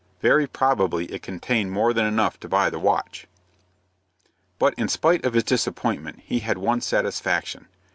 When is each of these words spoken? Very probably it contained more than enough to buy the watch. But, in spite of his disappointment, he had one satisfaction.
Very 0.19 0.47
probably 0.47 1.05
it 1.13 1.21
contained 1.21 1.73
more 1.73 1.93
than 1.93 2.07
enough 2.07 2.39
to 2.39 2.49
buy 2.49 2.71
the 2.71 2.79
watch. 2.79 3.27
But, 4.57 4.73
in 4.73 4.87
spite 4.87 5.23
of 5.23 5.33
his 5.35 5.43
disappointment, 5.43 6.21
he 6.25 6.39
had 6.39 6.57
one 6.57 6.81
satisfaction. 6.81 7.67